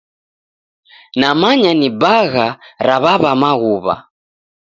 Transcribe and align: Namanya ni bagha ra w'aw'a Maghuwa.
Namanya 1.21 1.71
ni 1.79 1.89
bagha 2.01 2.47
ra 2.87 2.95
w'aw'a 3.03 3.31
Maghuwa. 3.41 3.95